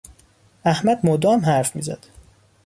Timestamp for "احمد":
0.65-0.99